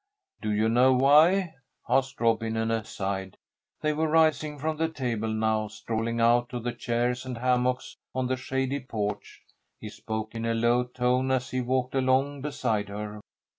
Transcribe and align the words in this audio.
"Do 0.41 0.49
you 0.51 0.67
know 0.67 0.93
why?" 0.93 1.53
asked 1.87 2.19
Rob 2.19 2.41
in 2.41 2.57
an 2.57 2.71
aside. 2.71 3.37
They 3.81 3.93
were 3.93 4.07
rising 4.07 4.57
from 4.57 4.77
the 4.77 4.89
table 4.89 5.27
now, 5.31 5.67
strolling 5.67 6.19
out 6.19 6.49
to 6.49 6.59
the 6.59 6.73
chairs 6.73 7.23
and 7.23 7.37
hammocks 7.37 7.97
on 8.15 8.25
the 8.25 8.35
shady 8.35 8.79
porch. 8.79 9.43
He 9.79 9.89
spoke 9.89 10.33
in 10.33 10.43
a 10.47 10.55
low 10.55 10.85
tone 10.85 11.29
as 11.29 11.51
he 11.51 11.61
walked 11.61 11.93
along 11.93 12.41
beside 12.41 12.89
her. 12.89 13.21